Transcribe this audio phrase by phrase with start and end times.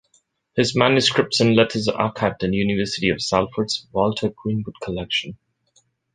[0.55, 5.37] His manuscripts and letters are archived in the University of Salford's Walter Greenwood Collection.